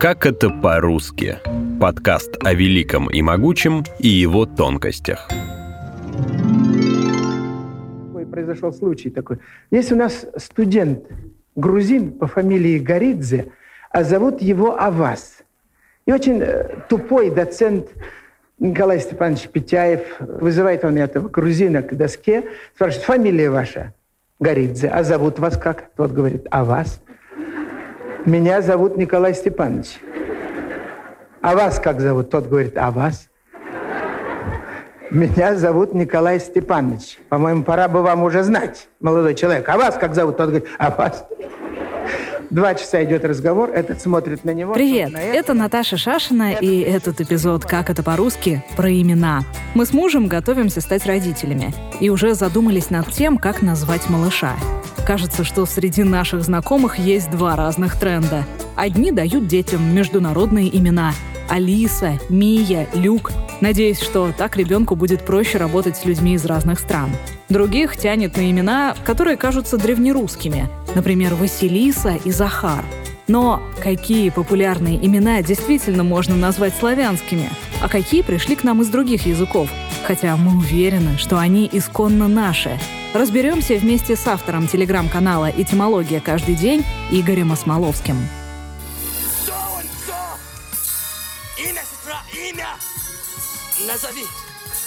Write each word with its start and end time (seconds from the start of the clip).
Как 0.00 0.24
это 0.24 0.48
по-русски? 0.48 1.40
Подкаст 1.78 2.38
о 2.42 2.54
великом 2.54 3.10
и 3.10 3.20
могучем 3.20 3.84
и 3.98 4.08
его 4.08 4.46
тонкостях. 4.46 5.28
Произошел 8.30 8.72
случай 8.72 9.10
такой. 9.10 9.40
Есть 9.70 9.92
у 9.92 9.96
нас 9.96 10.24
студент 10.38 11.04
грузин 11.54 12.12
по 12.12 12.26
фамилии 12.26 12.78
Горидзе, 12.78 13.52
а 13.90 14.02
зовут 14.02 14.40
его 14.40 14.80
Авас. 14.80 15.42
И 16.06 16.12
очень 16.14 16.40
э, 16.40 16.78
тупой 16.88 17.28
доцент 17.28 17.90
Николай 18.58 19.00
Степанович 19.00 19.48
Петяев. 19.48 20.18
Вызывает 20.18 20.82
он 20.82 20.96
этого 20.96 21.28
грузина 21.28 21.82
к 21.82 21.94
доске, 21.94 22.44
спрашивает, 22.74 23.04
фамилия 23.04 23.50
ваша? 23.50 23.92
Горидзе. 24.38 24.88
А 24.88 25.04
зовут 25.04 25.38
вас 25.38 25.58
как? 25.58 25.90
Тот 25.94 26.12
говорит, 26.12 26.46
а 26.50 26.64
вас? 26.64 27.02
Меня 28.26 28.60
зовут 28.60 28.96
Николай 28.98 29.34
Степанович. 29.34 29.98
А 31.40 31.54
вас 31.54 31.80
как 31.80 32.00
зовут? 32.00 32.30
Тот 32.30 32.48
говорит, 32.48 32.76
а 32.76 32.90
вас? 32.90 33.28
Меня 35.10 35.56
зовут 35.56 35.94
Николай 35.94 36.38
Степанович. 36.38 37.18
По-моему, 37.30 37.64
пора 37.64 37.88
бы 37.88 38.02
вам 38.02 38.22
уже 38.22 38.42
знать, 38.42 38.88
молодой 39.00 39.34
человек. 39.34 39.68
А 39.68 39.76
вас 39.78 39.96
как 39.96 40.14
зовут? 40.14 40.36
Тот 40.36 40.50
говорит, 40.50 40.68
а 40.78 40.90
вас? 40.90 41.26
Два 42.50 42.74
часа 42.74 43.04
идет 43.04 43.24
разговор, 43.24 43.70
этот 43.70 44.02
смотрит 44.02 44.44
на 44.44 44.50
него. 44.52 44.74
Привет, 44.74 45.12
на 45.12 45.18
это. 45.18 45.38
это 45.38 45.54
Наташа 45.54 45.96
Шашина, 45.96 46.52
это... 46.54 46.64
и 46.64 46.80
этот 46.80 47.20
эпизод 47.20 47.64
«Как 47.64 47.90
это 47.90 48.02
по-русски?» 48.02 48.64
про 48.76 48.90
имена. 48.90 49.42
Мы 49.74 49.86
с 49.86 49.92
мужем 49.92 50.26
готовимся 50.26 50.80
стать 50.80 51.06
родителями 51.06 51.72
и 52.00 52.10
уже 52.10 52.34
задумались 52.34 52.90
над 52.90 53.08
тем, 53.10 53.38
как 53.38 53.62
назвать 53.62 54.10
малыша. 54.10 54.56
Кажется, 55.06 55.44
что 55.44 55.64
среди 55.64 56.02
наших 56.02 56.42
знакомых 56.42 56.98
есть 56.98 57.30
два 57.30 57.54
разных 57.54 57.98
тренда. 57.98 58.44
Одни 58.74 59.12
дают 59.12 59.46
детям 59.46 59.94
международные 59.94 60.76
имена– 60.76 61.12
Алиса, 61.50 62.20
Мия, 62.28 62.88
Люк, 62.94 63.32
надеясь, 63.60 64.00
что 64.00 64.32
так 64.36 64.56
ребенку 64.56 64.94
будет 64.94 65.24
проще 65.24 65.58
работать 65.58 65.96
с 65.96 66.04
людьми 66.04 66.34
из 66.34 66.44
разных 66.44 66.78
стран. 66.78 67.10
Других 67.48 67.96
тянет 67.96 68.36
на 68.36 68.48
имена, 68.48 68.94
которые 69.04 69.36
кажутся 69.36 69.76
древнерусскими, 69.76 70.68
например, 70.94 71.34
Василиса 71.34 72.18
и 72.24 72.30
Захар. 72.30 72.84
Но 73.26 73.62
какие 73.80 74.30
популярные 74.30 75.04
имена 75.04 75.40
действительно 75.42 76.02
можно 76.02 76.36
назвать 76.36 76.74
славянскими, 76.76 77.48
а 77.80 77.88
какие 77.88 78.22
пришли 78.22 78.56
к 78.56 78.64
нам 78.64 78.82
из 78.82 78.88
других 78.88 79.26
языков? 79.26 79.70
Хотя 80.04 80.36
мы 80.36 80.58
уверены, 80.58 81.16
что 81.16 81.38
они 81.38 81.68
исконно 81.70 82.26
наши. 82.26 82.78
Разберемся 83.14 83.74
вместе 83.74 84.16
с 84.16 84.26
автором 84.26 84.66
телеграм-канала 84.66 85.50
«Этимология 85.50 86.20
каждый 86.20 86.54
день» 86.54 86.84
Игорем 87.10 87.52
Осмоловским. 87.52 88.16
Имя, 91.58 91.82
сестра, 91.82 92.20
имя! 92.34 92.68
Назови! 93.86 94.24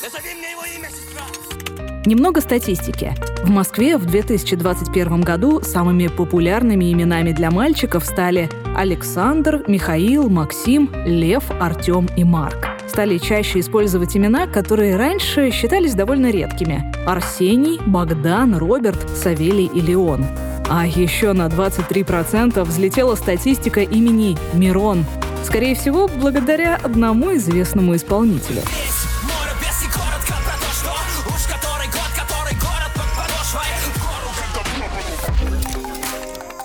Назови 0.01 0.33
мне 0.35 0.51
его 0.51 0.63
имя, 0.77 0.89
сестра! 0.89 2.03
Немного 2.05 2.41
статистики. 2.41 3.15
В 3.43 3.49
Москве 3.49 3.97
в 3.97 4.05
2021 4.05 5.19
году 5.19 5.61
самыми 5.61 6.07
популярными 6.07 6.93
именами 6.93 7.33
для 7.33 7.51
мальчиков 7.51 8.05
стали 8.05 8.49
Александр, 8.73 9.65
Михаил, 9.67 10.29
Максим, 10.29 10.89
Лев, 11.05 11.43
Артем 11.59 12.07
и 12.15 12.23
Марк. 12.23 12.69
Стали 12.87 13.17
чаще 13.17 13.59
использовать 13.59 14.15
имена, 14.15 14.47
которые 14.47 14.95
раньше 14.95 15.51
считались 15.51 15.93
довольно 15.93 16.31
редкими. 16.31 16.89
Арсений, 17.05 17.81
Богдан, 17.85 18.55
Роберт, 18.55 19.09
Савелий 19.09 19.69
и 19.73 19.81
Леон. 19.81 20.25
А 20.69 20.87
еще 20.87 21.33
на 21.33 21.47
23% 21.47 22.63
взлетела 22.63 23.15
статистика 23.15 23.81
имени 23.81 24.37
Мирон, 24.53 25.05
Скорее 25.43 25.75
всего, 25.75 26.07
благодаря 26.07 26.77
одному 26.77 27.35
известному 27.35 27.95
исполнителю. 27.95 28.61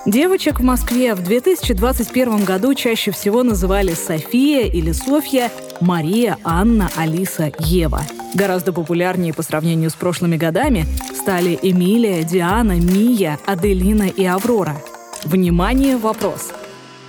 Девочек 0.08 0.60
в 0.60 0.62
Москве 0.62 1.14
в 1.14 1.22
2021 1.22 2.46
году 2.46 2.72
чаще 2.72 3.10
всего 3.10 3.42
называли 3.42 3.92
София 3.92 4.66
или 4.66 4.92
Софья, 4.92 5.52
Мария, 5.82 6.38
Анна, 6.44 6.90
Алиса, 6.96 7.52
Ева. 7.58 8.00
Гораздо 8.32 8.72
популярнее 8.72 9.34
по 9.34 9.42
сравнению 9.42 9.90
с 9.90 9.92
прошлыми 9.92 10.38
годами 10.38 10.86
стали 11.14 11.58
Эмилия, 11.60 12.22
Диана, 12.22 12.80
Мия, 12.80 13.38
Аделина 13.44 14.04
и 14.04 14.24
Аврора. 14.24 14.80
Внимание, 15.24 15.98
вопрос. 15.98 16.52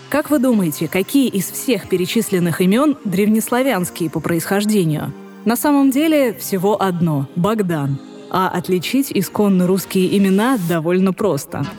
Как 0.09 0.29
вы 0.29 0.39
думаете, 0.39 0.89
какие 0.89 1.29
из 1.29 1.49
всех 1.49 1.87
перечисленных 1.87 2.59
имен 2.59 2.97
древнеславянские 3.05 4.09
по 4.09 4.19
происхождению? 4.19 5.13
На 5.45 5.55
самом 5.55 5.89
деле 5.89 6.33
всего 6.33 6.81
одно– 6.81 7.29
Богдан. 7.37 7.97
А 8.29 8.49
отличить 8.49 9.09
исконно 9.09 9.67
русские 9.67 10.17
имена 10.17 10.59
довольно 10.67 11.13
просто– 11.13 11.65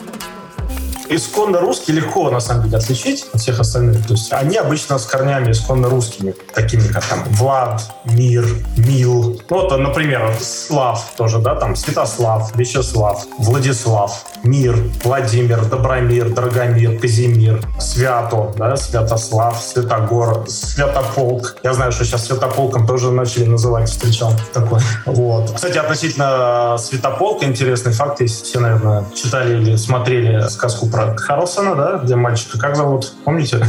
исконно 1.11 1.61
русские 1.61 1.97
легко, 1.97 2.31
на 2.31 2.41
самом 2.41 2.65
деле, 2.65 2.79
отличить 2.79 3.27
от 3.33 3.41
всех 3.41 3.61
остальных. 3.61 4.07
То 4.07 4.15
есть 4.15 4.33
они 4.33 4.57
обычно 4.57 4.99
с 4.99 5.07
корнями 5.07 5.51
исконно 5.53 5.89
русскими, 5.89 6.35
такими 6.55 6.87
как 6.89 7.05
там 7.05 7.25
Влад, 7.31 7.83
Мир, 8.05 8.47
Мил. 8.77 9.41
Ну, 9.51 9.57
вот, 9.63 9.79
например, 9.79 10.35
Слав 10.41 11.13
тоже, 11.17 11.39
да, 11.39 11.55
там 11.55 11.77
Святослав, 11.77 12.55
Вячеслав, 12.57 13.25
Владислав, 13.39 14.25
Мир, 14.43 14.77
Владимир, 15.05 15.65
Добромир, 15.65 16.31
Драгомир, 16.31 16.99
Казимир, 16.99 17.63
Свято, 17.79 18.53
да, 18.57 18.77
Святослав, 18.77 19.61
Святогор, 19.63 20.45
Святополк. 20.49 21.57
Я 21.63 21.75
знаю, 21.75 21.93
что 21.93 22.05
сейчас 22.05 22.27
Святополком 22.27 22.87
тоже 22.87 23.11
начали 23.11 23.45
называть, 23.45 23.89
встречал 23.91 24.33
такой. 24.53 24.81
Вот. 25.07 25.53
Кстати, 25.55 25.79
относительно 25.79 26.77
Святополка 26.79 27.45
интересный 27.45 27.93
факт, 27.93 28.21
если 28.21 28.45
все, 28.45 28.61
наверное, 28.61 29.05
читали 29.15 29.61
или 29.61 29.77
смотрели 29.77 30.49
сказку 30.49 30.87
про 30.87 31.00
про 31.07 31.15
Карлсона, 31.15 31.75
да, 31.75 32.01
где 32.03 32.17
мальчика. 32.17 32.59
Как 32.59 32.77
зовут? 32.77 33.13
Помните? 33.25 33.65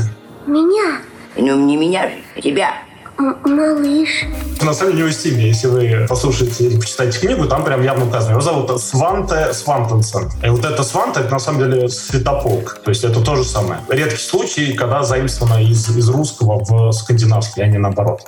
Меня. 0.45 1.01
Ну, 1.37 1.65
не 1.65 1.77
меня 1.77 2.09
же, 2.09 2.41
тебя. 2.41 2.73
Малыш. 3.17 4.25
На 4.61 4.73
самом 4.73 4.93
деле 4.93 4.93
у 4.93 4.97
него 4.97 5.07
есть 5.07 5.25
имя. 5.25 5.45
Если 5.45 5.67
вы 5.67 6.05
послушаете 6.09 6.65
или 6.65 6.79
почитаете 6.79 7.19
книгу, 7.19 7.45
там 7.45 7.63
прям 7.63 7.83
явно 7.83 8.07
указано. 8.07 8.31
Его 8.31 8.41
зовут 8.41 8.81
Сванте 8.81 9.53
Свантенсен. 9.53 10.29
И 10.43 10.49
вот 10.49 10.65
это 10.65 10.83
Сванте, 10.83 11.19
это 11.19 11.31
на 11.31 11.39
самом 11.39 11.59
деле 11.59 11.87
светополк. 11.87 12.79
То 12.83 12.89
есть 12.89 13.03
это 13.03 13.21
то 13.21 13.35
же 13.35 13.43
самое. 13.43 13.79
Редкий 13.89 14.17
случай, 14.17 14.73
когда 14.73 15.03
заимствовано 15.03 15.63
из, 15.63 15.87
из 15.95 16.09
русского 16.09 16.63
в 16.63 16.91
скандинавский, 16.93 17.63
а 17.63 17.67
не 17.67 17.77
наоборот. 17.77 18.21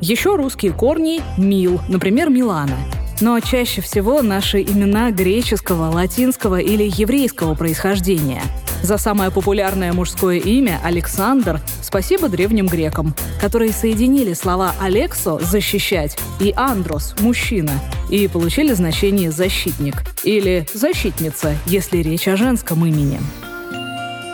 Еще 0.00 0.34
русские 0.34 0.72
корни– 0.72 1.22
Мил, 1.36 1.80
например, 1.88 2.28
Милана. 2.28 2.76
Но 3.22 3.38
чаще 3.38 3.80
всего 3.80 4.20
наши 4.20 4.62
имена 4.62 5.12
греческого, 5.12 5.92
латинского 5.92 6.58
или 6.58 6.90
еврейского 6.92 7.54
происхождения. 7.54 8.42
За 8.82 8.98
самое 8.98 9.30
популярное 9.30 9.92
мужское 9.92 10.40
имя 10.40 10.80
Александр 10.82 11.60
спасибо 11.82 12.28
древним 12.28 12.66
грекам, 12.66 13.14
которые 13.40 13.70
соединили 13.70 14.32
слова 14.32 14.74
«алексо»— 14.80 15.38
«защищать» 15.40 16.18
и 16.40 16.52
«андрос»— 16.56 17.14
«мужчина» 17.20 17.70
и 18.10 18.26
получили 18.26 18.72
значение 18.72 19.30
«защитник» 19.30 20.02
или 20.24 20.66
«защитница», 20.74 21.54
если 21.66 21.98
речь 21.98 22.26
о 22.26 22.36
женском 22.36 22.84
имени. 22.84 23.20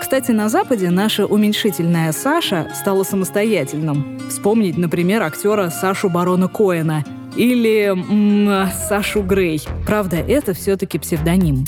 Кстати, 0.00 0.30
на 0.30 0.48
Западе 0.48 0.88
наше 0.88 1.26
уменьшительное 1.26 2.10
«Саша» 2.12 2.72
стало 2.74 3.02
самостоятельным. 3.04 4.18
Вспомнить, 4.30 4.78
например, 4.78 5.24
актера 5.24 5.68
Сашу 5.68 6.08
Барона 6.08 6.48
Коэна— 6.48 7.04
или 7.38 7.84
м- 7.92 8.68
Сашу 8.88 9.22
Грей. 9.22 9.62
Правда, 9.86 10.16
это 10.16 10.52
все-таки 10.54 10.98
псевдоним. 10.98 11.64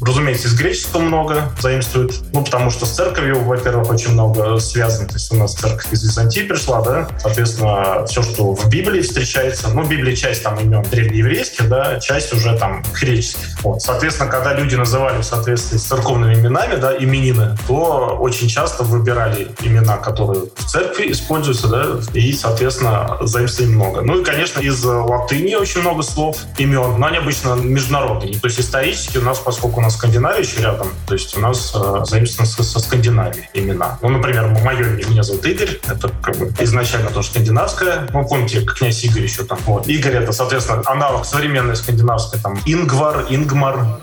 Разумеется, 0.00 0.48
из 0.48 0.54
греческого 0.54 1.00
много 1.00 1.52
заимствуют. 1.60 2.12
Ну, 2.32 2.44
потому 2.44 2.70
что 2.70 2.86
с 2.86 2.90
церковью, 2.90 3.42
во-первых, 3.44 3.90
очень 3.90 4.12
много 4.12 4.58
связано. 4.58 5.08
То 5.08 5.14
есть 5.14 5.32
у 5.32 5.36
нас 5.36 5.54
церковь 5.54 5.92
из 5.92 6.02
Византии 6.02 6.40
пришла, 6.40 6.82
да? 6.82 7.08
Соответственно, 7.18 8.04
все, 8.06 8.22
что 8.22 8.54
в 8.54 8.68
Библии 8.68 9.00
встречается, 9.00 9.68
ну, 9.68 9.82
в 9.82 9.88
Библии 9.88 10.14
часть 10.14 10.42
там 10.42 10.58
имен 10.58 10.82
древнееврейских, 10.82 11.68
да, 11.68 11.98
часть 12.00 12.32
уже 12.32 12.56
там 12.58 12.84
греческих. 13.00 13.46
Вот. 13.62 13.82
Соответственно, 13.82 14.30
когда 14.30 14.52
люди 14.54 14.74
называли 14.74 15.20
в 15.20 15.24
соответствии 15.24 15.78
с 15.78 15.84
церковными 15.84 16.34
именами, 16.34 16.76
да, 16.76 16.96
именины, 16.96 17.56
то 17.66 18.16
очень 18.20 18.48
часто 18.48 18.82
выбирали 18.82 19.48
имена, 19.62 19.96
которые 19.96 20.42
в 20.54 20.64
церкви 20.66 21.10
используются, 21.12 21.68
да, 21.68 21.86
и, 22.12 22.32
соответственно, 22.32 23.16
заимствований 23.22 23.74
много. 23.74 24.02
Ну 24.02 24.20
и, 24.20 24.24
конечно, 24.24 24.60
из 24.60 24.84
латыни 24.84 25.54
очень 25.54 25.80
много 25.80 26.02
слов, 26.02 26.38
имен, 26.58 26.98
но 26.98 27.06
они 27.06 27.18
обычно 27.18 27.54
международные. 27.54 28.38
То 28.38 28.48
есть 28.48 28.60
исторически 28.60 29.18
у 29.18 29.22
нас, 29.22 29.38
поскольку 29.38 29.80
нас 29.86 29.94
Скандинавия 29.94 30.42
еще 30.42 30.60
рядом, 30.60 30.88
то 31.06 31.14
есть 31.14 31.36
у 31.36 31.40
нас 31.40 31.72
э, 31.74 32.04
заимствовано 32.04 32.50
со, 32.50 32.62
со 32.62 32.78
Скандинавией 32.80 33.46
имена. 33.54 33.98
Ну, 34.02 34.08
например, 34.08 34.48
мое 34.64 34.80
имя, 34.80 35.06
меня 35.06 35.22
зовут 35.22 35.46
Игорь, 35.46 35.80
это 35.88 36.10
как 36.22 36.36
бы 36.36 36.52
изначально 36.60 37.10
тоже 37.10 37.28
скандинавское. 37.28 38.08
Ну, 38.12 38.26
помните, 38.28 38.62
князь 38.62 39.04
Игорь 39.04 39.22
еще 39.22 39.44
там. 39.44 39.58
Вот. 39.64 39.86
Игорь 39.88 40.14
это, 40.14 40.32
соответственно, 40.32 40.82
аналог 40.86 41.24
современной 41.24 41.76
скандинавской, 41.76 42.40
там, 42.40 42.58
Ингвар, 42.66 43.26
Ингмар. 43.30 44.00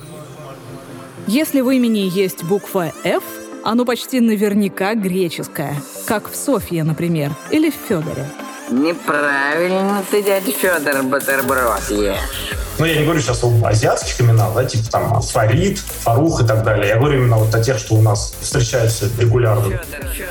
Если 1.28 1.62
в 1.62 1.70
имени 1.70 2.10
есть 2.12 2.44
буква 2.44 2.92
F, 3.04 3.24
Оно 3.66 3.86
почти 3.86 4.20
наверняка 4.20 4.94
греческое, 4.94 5.82
как 6.06 6.30
в 6.30 6.36
Софье, 6.36 6.84
например, 6.84 7.32
или 7.50 7.70
в 7.70 7.76
Федоре. 7.88 8.30
Неправильно 8.70 10.04
ты, 10.12 10.22
дядя 10.22 10.52
Федор, 10.52 11.04
бутерброд 11.04 11.90
ешь. 11.90 12.63
Ну, 12.80 12.86
я 12.86 12.96
не 12.96 13.04
говорю 13.04 13.22
сейчас 13.22 13.44
об 13.44 13.64
азиатских 13.64 14.22
именах, 14.22 14.54
да, 14.56 14.66
типа 14.66 14.90
там 14.90 15.22
Фарид, 15.22 15.80
Фарух 15.80 16.42
и 16.42 16.46
так 16.46 16.64
далее. 16.64 16.88
Я 16.88 16.98
говорю 16.98 17.20
именно 17.20 17.38
вот 17.38 17.54
о 17.54 17.64
тех, 17.64 17.78
что 17.78 17.96
у 17.96 18.02
нас 18.02 18.34
встречаются 18.42 19.10
регулярно. 19.20 19.80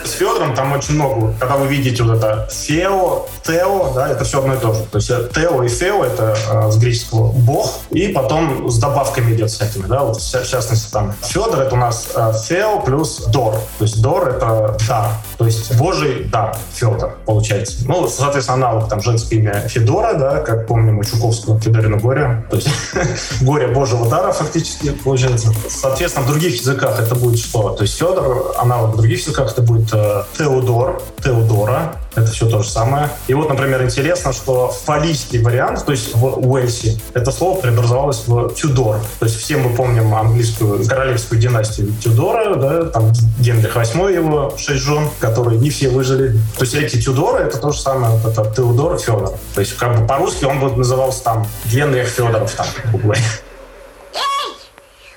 С 0.05 0.13
Федором 0.13 0.55
там 0.55 0.73
очень 0.73 0.95
много. 0.95 1.35
Когда 1.39 1.57
вы 1.57 1.69
видите 1.69 2.03
вот 2.03 2.19
это 2.19 2.49
Фео, 2.51 3.27
Тео, 3.45 3.93
да, 3.95 4.09
это 4.09 4.25
все 4.25 4.41
одно 4.41 4.55
и 4.55 4.59
то 4.59 4.73
же. 4.73 4.83
То 4.91 4.99
есть 4.99 5.11
э, 5.11 5.29
Тео 5.35 5.63
и 5.63 5.69
Фео— 5.69 6.05
это 6.05 6.37
э, 6.51 6.71
с 6.71 6.77
греческого 6.77 7.33
бог, 7.33 7.79
и 7.91 8.09
потом 8.09 8.71
с 8.71 8.79
добавками 8.79 9.35
идет 9.35 9.51
всякими, 9.51 9.87
да, 9.87 10.03
вот 10.03 10.21
в 10.21 10.49
частности 10.49 10.91
там 10.93 11.15
Федор— 11.23 11.61
это 11.63 11.75
у 11.75 11.79
нас 11.79 12.09
э, 12.15 12.33
Фео 12.49 12.81
плюс 12.81 13.25
Дор. 13.27 13.55
То 13.79 13.85
есть 13.85 14.01
Дор— 14.01 14.29
это 14.37 14.77
дар, 14.89 15.11
то 15.43 15.49
есть 15.49 15.77
божий 15.77 16.25
дар, 16.25 16.57
Федор, 16.75 17.19
получается. 17.27 17.79
Ну, 17.87 18.07
соответственно, 18.07 18.69
аналог 18.69 18.89
там 18.89 19.03
женское 19.03 19.37
имя 19.37 19.55
Федора, 19.69 20.15
да, 20.15 20.41
как 20.41 20.69
помним 20.69 20.99
у 20.99 21.05
Чуковского 21.05 21.61
Федорина 21.61 21.97
Горя, 21.97 22.47
то 22.49 22.57
есть 22.57 22.69
горе 23.41 23.67
Божьего 23.69 24.09
дара 24.09 24.33
фактически 24.33 24.91
получается. 24.91 25.53
Соответственно, 25.69 26.27
в 26.27 26.29
других 26.29 26.61
языках 26.61 27.01
это 27.01 27.15
будет 27.17 27.39
что? 27.39 27.71
То 27.71 27.83
есть 27.83 27.99
Федор, 27.99 28.55
аналог 28.59 28.95
в 28.95 28.97
других 28.99 29.21
языках 29.21 29.51
это 29.51 29.63
будет 29.63 29.93
э, 29.93 30.23
Теодор, 30.39 31.03
Теодора, 31.23 31.97
это 32.15 32.31
все 32.31 32.49
то 32.49 32.63
же 32.63 32.69
самое. 32.69 33.11
И 33.27 33.35
вот, 33.35 33.49
например, 33.49 33.83
интересно, 33.83 34.33
что 34.33 34.69
фалийский 34.69 35.39
вариант, 35.39 35.85
то 35.85 35.93
есть 35.93 36.15
в 36.15 36.49
Уэльсе, 36.49 36.99
это 37.15 37.31
слово 37.33 37.61
преобразовалось 37.61 38.25
в 38.27 38.55
Тюдор. 38.55 39.01
То 39.19 39.27
есть 39.27 39.39
все 39.39 39.57
мы 39.57 39.75
помним 39.75 40.15
английскую 40.15 40.87
королевскую 40.87 41.41
династию 41.41 41.93
Тюдора, 42.03 42.55
да, 42.57 42.85
там 42.87 43.13
Генрих 43.39 43.77
VIII 43.77 44.13
его 44.13 44.55
шесть 44.57 44.83
жен, 44.83 45.09
которые 45.21 45.59
не 45.59 45.71
все 45.71 45.89
выжили. 45.89 46.39
То 46.59 46.65
есть 46.65 46.75
эти 46.75 47.01
Тюдоры, 47.01 47.45
это 47.45 47.59
то 47.59 47.73
же 47.73 47.81
самое, 47.81 48.15
вот 48.17 48.33
это 48.33 48.51
Теодор 48.55 48.99
Федор. 48.99 49.33
То 49.55 49.61
есть 49.61 49.77
как 49.77 49.99
бы 49.99 50.07
по-русски 50.07 50.45
он 50.45 50.61
бы 50.61 50.77
назывался 50.77 51.23
там 51.25 51.47
Генрих 51.67 52.09
Федоров, 52.09 52.53
там, 52.53 52.67
Эй, 52.93 54.53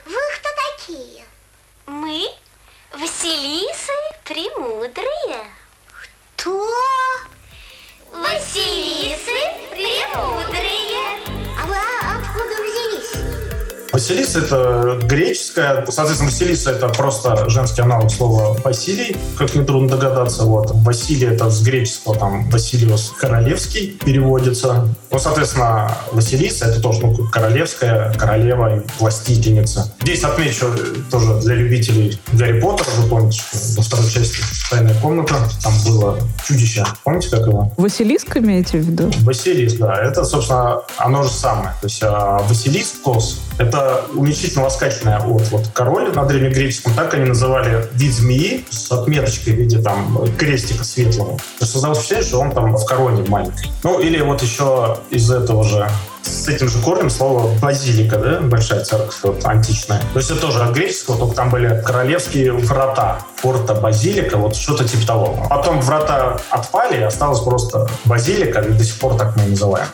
вы 0.06 0.22
кто 0.36 0.50
такие? 0.78 1.24
Мы 1.88 2.28
Василисы 2.94 3.55
Василиса— 14.36 14.40
это 14.46 15.00
греческая. 15.06 15.86
Соответственно, 15.90 16.32
Василиса— 16.32 16.72
это 16.72 16.90
просто 16.90 17.50
женский 17.50 17.82
аналог 17.82 18.12
слова 18.12 18.58
Василий, 18.64 19.16
как 19.38 19.56
нетрудно 19.56 19.90
догадаться. 19.90 20.44
Вот. 20.44 20.72
Василий— 20.72 21.28
это 21.32 21.50
с 21.50 21.62
греческого, 21.62 22.16
там, 22.16 22.50
Василиос 22.50 23.14
королевский 23.18 23.98
переводится. 24.04 24.88
Ну, 25.12 25.20
соответственно, 25.20 25.98
Василиса— 26.12 26.66
это 26.68 26.82
тоже 26.82 27.02
ну, 27.02 27.16
королевская, 27.32 28.14
королева 28.14 28.78
и 28.78 28.82
властительница. 29.00 29.94
Здесь 30.02 30.24
отмечу 30.24 30.68
тоже 31.10 31.40
для 31.42 31.56
любителей 31.56 32.20
Гарри 32.34 32.60
Поттера, 32.60 32.90
вы 32.98 33.10
помните, 33.10 33.42
во 33.78 33.84
второй 33.84 34.10
части 34.10 34.38
«Тайная 34.70 34.96
комната» 35.00 35.36
там 35.64 35.74
было 35.86 36.18
чудище. 36.46 36.84
Помните, 37.04 37.30
как 37.30 37.42
его? 37.42 37.72
Василиск 37.78 38.36
имеете 38.38 38.80
в 38.80 38.82
виду? 38.86 39.12
Василис, 39.22 39.76
да. 39.76 39.96
Это, 40.02 40.26
собственно, 40.26 40.82
оно 40.98 41.24
же 41.24 41.30
самое. 41.30 41.74
То 41.82 41.88
есть 41.88 42.04
а, 42.04 42.40
Василискос— 42.50 43.40
это 43.58 44.04
уменьшительно-ласкательное 44.26 45.18
от 45.18 45.52
вот, 45.52 45.68
король 45.74 46.14
на 46.14 46.26
древнегреческом. 46.26 46.94
Так 46.96 47.14
они 47.14 47.26
называли 47.26 47.88
вид 47.94 48.14
змеи 48.14 48.66
с 48.70 48.92
отметочкой 48.92 49.54
в 49.54 49.58
виде 49.58 49.80
там 49.80 50.20
крестика 50.38 50.84
светлого. 50.84 51.38
То 51.60 51.66
создалось 51.66 52.00
впечатление, 52.00 52.28
что 52.28 52.40
он 52.40 52.52
там 52.52 52.76
в 52.76 52.86
короне 52.86 53.24
маленький. 53.28 53.72
Ну, 53.84 54.00
или 54.00 54.20
вот 54.22 54.42
еще 54.42 54.98
из 55.12 55.30
этого 55.30 55.64
же 55.64 55.88
с 56.24 56.48
этим 56.48 56.70
же 56.70 56.80
корнем 56.80 57.10
слово 57.10 57.56
базилика, 57.60 58.18
да, 58.18 58.40
большая 58.42 58.84
церковь 58.84 59.16
вот, 59.24 59.46
античная. 59.46 60.02
То 60.14 60.20
есть 60.20 60.32
это 60.32 60.42
тоже 60.42 60.64
от 60.64 60.72
греческого, 60.72 61.18
только 61.18 61.36
там 61.36 61.50
были 61.50 61.82
королевские 61.86 62.52
врата, 62.52 63.20
форта 63.36 63.76
базилика, 63.76 64.38
вот 64.38 64.56
что-то 64.56 64.88
типа 64.88 65.06
того. 65.06 65.48
Потом 65.50 65.82
врата 65.82 66.40
отпали, 66.50 67.02
осталось 67.04 67.42
просто 67.42 67.88
базилика, 68.06 68.62
и 68.62 68.72
до 68.72 68.84
сих 68.84 68.96
пор 68.96 69.18
так 69.18 69.36
мы 69.36 69.46
называем. 69.46 69.88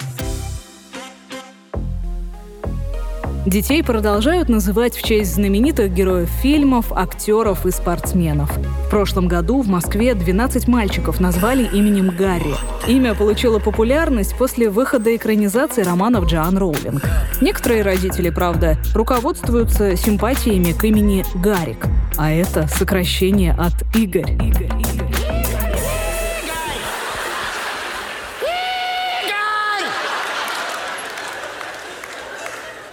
Детей 3.45 3.83
продолжают 3.83 4.49
называть 4.49 4.95
в 4.95 5.01
честь 5.01 5.33
знаменитых 5.33 5.91
героев 5.91 6.29
фильмов, 6.29 6.93
актеров 6.93 7.65
и 7.65 7.71
спортсменов. 7.71 8.55
В 8.85 8.89
прошлом 8.91 9.27
году 9.27 9.61
в 9.63 9.67
Москве 9.67 10.13
12 10.13 10.67
мальчиков 10.67 11.19
назвали 11.19 11.63
именем 11.63 12.15
Гарри. 12.15 12.53
Имя 12.87 13.15
получило 13.15 13.57
популярность 13.57 14.35
после 14.37 14.69
выхода 14.69 15.15
экранизации 15.15 15.81
романов 15.81 16.25
Джоан 16.25 16.55
Роулинг. 16.55 17.03
Некоторые 17.41 17.81
родители, 17.81 18.29
правда, 18.29 18.77
руководствуются 18.93 19.95
симпатиями 19.95 20.73
к 20.73 20.83
имени 20.83 21.25
Гарик, 21.33 21.87
а 22.17 22.31
это 22.31 22.67
сокращение 22.67 23.53
от 23.53 23.73
Игорь. 23.95 24.37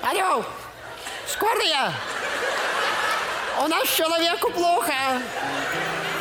Алло, 0.02 0.44
скорая! 1.26 1.92
У 3.64 3.68
нас 3.68 3.88
человеку 3.88 4.50
плохо. 4.52 4.92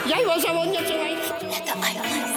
Я 0.05 0.17
его 0.17 0.39
зову 0.39 0.63
не 0.65 0.79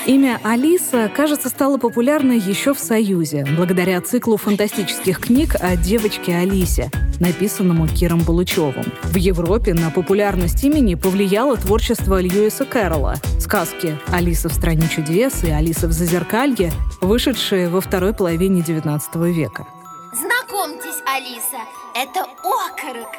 Имя 0.07 0.41
Алиса, 0.45 1.11
кажется, 1.15 1.49
стало 1.49 1.79
популярной 1.79 2.39
еще 2.39 2.75
в 2.75 2.79
Союзе, 2.79 3.47
благодаря 3.57 4.01
циклу 4.03 4.37
фантастических 4.37 5.21
книг 5.21 5.57
о 5.61 5.77
девочке 5.77 6.37
Алисе, 6.37 6.91
написанному 7.21 7.89
Киром 7.89 8.21
Балучевым. 8.21 8.93
В 9.05 9.17
Европе 9.17 9.73
на 9.73 9.91
популярность 9.91 10.63
имени 10.65 10.95
повлияло 10.95 11.57
творчество 11.57 12.21
Льюиса 12.21 12.65
Кэрролла, 12.67 13.17
сказки 13.39 13.99
«Алиса 14.13 14.49
в 14.49 14.53
стране 14.53 14.89
чудес» 14.89 15.43
и 15.45 15.51
«Алиса 15.51 15.87
в 15.89 15.93
зазеркалье», 15.93 16.73
вышедшие 17.01 17.69
во 17.69 17.81
второй 17.81 18.13
половине 18.13 18.61
XIX 18.61 19.31
века. 19.33 19.67
Знакомьтесь, 20.13 21.01
Алиса, 21.07 21.63
это 21.95 22.23
окорок. 22.23 23.15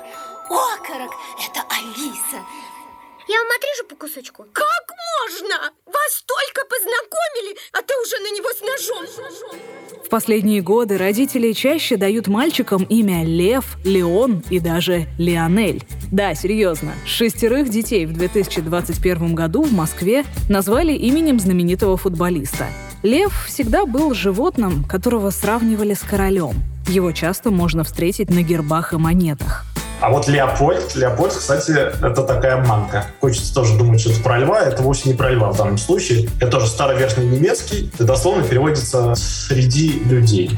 Окорок– 0.50 1.12
это 1.40 1.64
Алиса. 1.70 2.44
Я 3.30 3.38
вам 3.38 3.48
отрежу 3.56 3.88
по 3.88 3.96
кусочку. 3.96 4.46
Как 4.52 4.92
можно? 5.22 5.72
Вас 5.86 6.24
только 6.26 6.66
познакомили, 6.68 7.56
а 7.72 7.82
ты 7.82 7.94
уже 8.02 8.18
на 8.20 8.36
него 8.36 8.50
с 8.50 8.62
ножом. 8.62 10.04
В 10.06 10.10
последние 10.10 10.62
годы 10.62 10.98
родители 10.98 11.54
чаще 11.54 11.96
дают 11.96 12.28
мальчикам 12.28 12.84
имя 12.84 13.24
Лев, 13.24 13.78
Леон 13.86 14.44
и 14.50 14.60
даже 14.60 15.08
Леонель. 15.18 15.84
Да, 16.12 16.36
серьезно, 16.36 16.94
шестерых 17.06 17.70
детей 17.70 18.06
в 18.06 18.12
2021 18.12 19.34
году 19.34 19.62
в 19.64 19.72
Москве 19.72 20.26
назвали 20.50 20.92
именем 20.92 21.40
знаменитого 21.40 21.96
футболиста. 21.96 22.68
Лев 23.02 23.46
всегда 23.48 23.86
был 23.86 24.14
животным, 24.14 24.84
которого 24.84 25.30
сравнивали 25.30 25.94
с 25.94 26.02
королем. 26.02 26.56
Его 26.88 27.12
часто 27.12 27.52
можно 27.52 27.84
встретить 27.84 28.30
на 28.30 28.42
гербах 28.42 28.94
и 28.94 28.98
монетах. 28.98 29.66
А 30.02 30.10
вот 30.10 30.28
Леопольд, 30.28 30.96
Леопольд, 30.96 31.32
кстати, 31.34 31.72
это 31.72 32.24
такая 32.24 32.58
манка. 32.66 33.06
Хочется 33.20 33.54
тоже 33.54 33.78
думать, 33.78 34.02
что 34.02 34.10
это 34.10 34.22
про 34.22 34.40
льва, 34.40 34.60
это 34.60 34.82
вовсе 34.82 35.10
не 35.10 35.16
про 35.16 35.30
льва 35.30 35.52
в 35.52 35.58
данном 35.58 35.78
случае. 35.78 36.28
Это 36.40 36.50
тоже 36.50 36.68
староверхний 36.68 37.28
немецкий, 37.28 37.92
и 38.00 38.04
дословно 38.04 38.44
переводится 38.44 39.14
«среди 39.16 40.00
людей». 40.06 40.58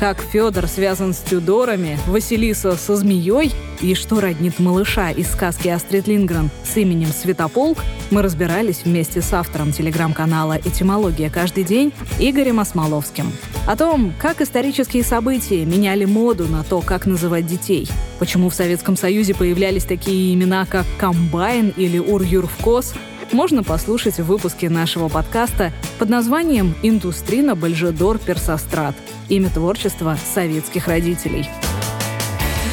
Как 0.00 0.22
Федор 0.22 0.66
связан 0.66 1.12
с 1.12 1.18
Тюдорами, 1.18 1.98
Василиса 2.06 2.72
со 2.72 2.96
змеей 2.96 3.52
и 3.82 3.94
что 3.94 4.18
роднит 4.18 4.58
малыша 4.58 5.10
из 5.10 5.30
сказки 5.30 5.68
Астрид 5.68 6.08
Лингрен 6.08 6.48
с 6.64 6.74
именем 6.78 7.08
Святополк, 7.08 7.76
мы 8.10 8.22
разбирались 8.22 8.80
вместе 8.86 9.20
с 9.20 9.30
автором 9.34 9.72
телеграм-канала 9.72 10.56
«Этимология 10.56 11.28
каждый 11.28 11.64
день» 11.64 11.92
Игорем 12.18 12.60
Осмоловским. 12.60 13.30
О 13.66 13.76
том, 13.76 14.14
как 14.18 14.40
исторические 14.40 15.04
события 15.04 15.66
меняли 15.66 16.06
моду 16.06 16.46
на 16.46 16.64
то, 16.64 16.80
как 16.80 17.04
называть 17.04 17.46
детей, 17.46 17.86
почему 18.18 18.48
в 18.48 18.54
Советском 18.54 18.96
Союзе 18.96 19.34
появлялись 19.34 19.84
такие 19.84 20.32
имена, 20.32 20.64
как 20.64 20.86
«Комбайн» 20.98 21.74
или 21.76 21.98
«Ур-Юрвкос», 21.98 22.94
можно 23.32 23.62
послушать 23.62 24.16
в 24.16 24.24
выпуске 24.24 24.68
нашего 24.68 25.08
подкаста 25.08 25.72
под 25.98 26.08
названием 26.08 26.74
«Индустрина 26.82 27.54
Бальжедор 27.54 28.18
Персострат. 28.18 28.94
Имя 29.28 29.50
творчества 29.50 30.16
советских 30.34 30.88
родителей». 30.88 31.48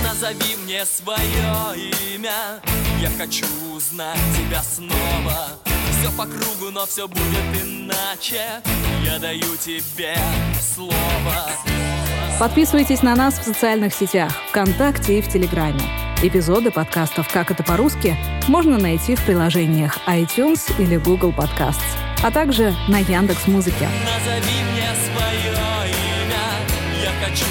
Назови 0.03 0.55
мне 0.63 0.83
свое 0.85 1.91
имя 2.15 2.59
Я 3.01 3.09
хочу 3.17 3.45
узнать 3.75 4.17
тебя 4.35 4.63
снова 4.63 5.49
Все 5.91 6.11
по 6.17 6.23
кругу, 6.23 6.71
но 6.71 6.85
все 6.85 7.07
будет 7.07 7.63
иначе 7.63 8.41
Я 9.05 9.19
даю 9.19 9.55
тебе 9.63 10.17
слово 10.59 11.51
Подписывайтесь 12.39 13.01
на 13.01 13.15
нас 13.15 13.39
в 13.39 13.43
социальных 13.43 13.93
сетях, 13.95 14.31
ВКонтакте 14.49 15.17
и 15.17 15.21
в 15.23 15.27
Телеграме. 15.27 16.06
Эпизоды 16.19 16.71
подкастов 16.71 17.31
«Как 17.31 17.51
это 17.51 17.61
по-русски» 17.61 18.17
можно 18.47 18.79
найти 18.79 19.15
в 19.15 19.21
приложениях 19.21 19.99
iTunes 20.07 20.73
или 20.79 20.97
Google 20.97 21.29
Podcasts, 21.29 21.77
а 22.23 22.31
также 22.31 22.73
на 22.87 22.97
Яндекс.Музыке. 22.97 23.87
Назови 24.03 24.63
мне 24.71 24.89
свое 25.05 25.53
имя, 25.53 27.03
я 27.03 27.11
хочу 27.23 27.45